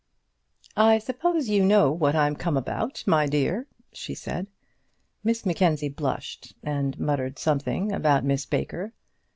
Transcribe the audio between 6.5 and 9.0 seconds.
and muttered something about Miss Baker.